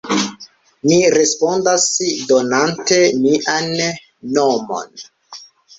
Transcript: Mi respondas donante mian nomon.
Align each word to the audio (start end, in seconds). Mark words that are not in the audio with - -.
Mi 0.91 0.95
respondas 1.17 1.85
donante 2.33 2.99
mian 3.23 3.73
nomon. 4.39 5.09